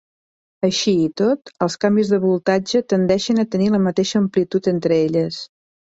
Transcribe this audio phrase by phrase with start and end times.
[0.67, 5.39] Així i tot, els canvis de voltatge tendeixen a tenir la mateixa amplitud entre elles.